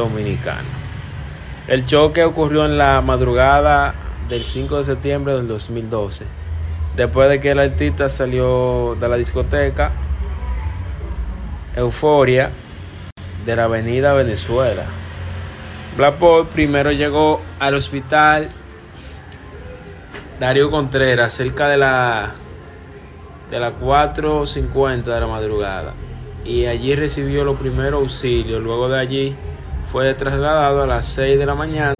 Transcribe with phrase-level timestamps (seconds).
[0.00, 0.68] Dominicano.
[1.68, 3.94] El choque ocurrió en la madrugada
[4.28, 6.24] del 5 de septiembre del 2012,
[6.96, 9.92] después de que el artista salió de la discoteca
[11.76, 12.50] Euforia
[13.44, 14.84] de la avenida Venezuela.
[15.96, 18.48] Blackpool primero llegó al hospital
[20.38, 22.32] Darío Contreras cerca de la
[23.50, 25.92] de las 4.50 de la madrugada
[26.44, 28.62] y allí recibió los primeros auxilios.
[28.62, 29.36] Luego de allí
[29.90, 31.99] fue trasladado a las 6 de la mañana.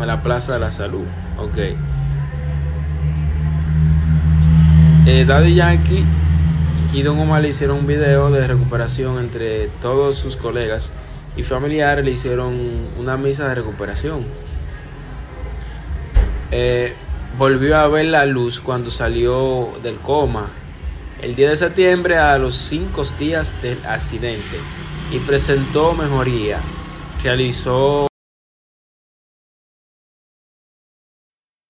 [0.00, 1.04] En la Plaza de la Salud.
[1.38, 1.58] Ok.
[5.06, 6.04] Eh, Daddy Yankee
[6.92, 10.92] y Don Omar le hicieron un video de recuperación entre todos sus colegas
[11.36, 12.54] y familiares le hicieron
[12.98, 14.24] una misa de recuperación.
[16.50, 16.94] Eh,
[17.38, 20.46] volvió a ver la luz cuando salió del coma
[21.22, 24.58] el 10 de septiembre a los 5 días del accidente
[25.12, 26.58] y presentó mejoría.
[27.22, 28.09] Realizó